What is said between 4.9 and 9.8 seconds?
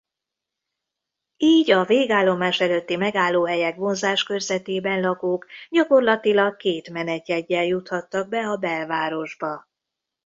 lakók gyakorlatilag két menetjeggyel juthattak be a belvárosba.